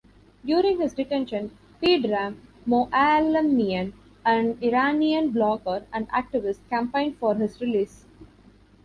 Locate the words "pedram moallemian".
1.79-3.93